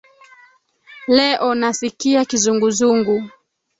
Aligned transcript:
Leo 1.07 1.55
nasikia 1.55 2.25
kizunguzungu. 2.25 3.23